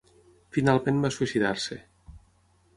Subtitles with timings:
[0.57, 1.81] Finalment va suïcidar-se.